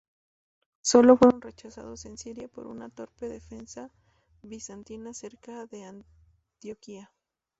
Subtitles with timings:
[0.81, 3.91] Sólo fueron rechazados en Siria por una torpe defensa
[4.41, 5.83] bizantina cerca de
[6.57, 7.11] Antioquía.